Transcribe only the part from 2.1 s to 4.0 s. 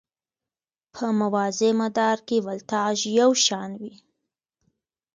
کې ولتاژ یو شان وي.